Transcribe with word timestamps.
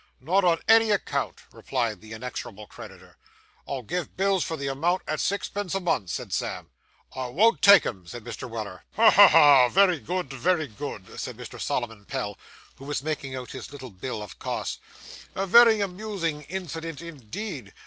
'Not 0.19 0.43
on 0.43 0.57
no 0.67 0.91
account,' 0.93 1.43
replied 1.51 2.01
the 2.01 2.11
inexorable 2.13 2.65
creditor. 2.65 3.17
'I'll 3.67 3.83
give 3.83 4.17
bills 4.17 4.43
for 4.43 4.57
the 4.57 4.65
amount, 4.67 5.03
at 5.07 5.19
sixpence 5.19 5.75
a 5.75 5.79
month,' 5.79 6.09
said 6.09 6.33
Sam. 6.33 6.71
'I 7.15 7.27
won't 7.27 7.61
take 7.61 7.85
'em,' 7.85 8.07
said 8.07 8.23
Mr. 8.23 8.49
Weller. 8.49 8.83
'Ha, 8.95 9.11
ha, 9.11 9.27
ha! 9.27 9.69
very 9.69 9.99
good, 9.99 10.33
very 10.33 10.65
good,' 10.67 11.19
said 11.19 11.37
Mr. 11.37 11.61
Solomon 11.61 12.05
Pell, 12.05 12.35
who 12.77 12.85
was 12.85 13.03
making 13.03 13.35
out 13.35 13.51
his 13.51 13.71
little 13.71 13.91
bill 13.91 14.23
of 14.23 14.39
costs; 14.39 14.79
'a 15.35 15.45
very 15.45 15.81
amusing 15.81 16.45
incident 16.49 17.03
indeed! 17.03 17.71